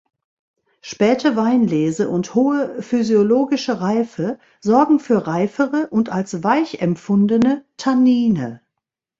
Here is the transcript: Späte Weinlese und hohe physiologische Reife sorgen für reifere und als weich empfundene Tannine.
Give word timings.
Späte 0.81 1.35
Weinlese 1.35 2.09
und 2.09 2.33
hohe 2.33 2.81
physiologische 2.81 3.81
Reife 3.81 4.39
sorgen 4.59 4.99
für 4.99 5.27
reifere 5.27 5.89
und 5.91 6.09
als 6.09 6.43
weich 6.43 6.81
empfundene 6.81 7.65
Tannine. 7.77 8.61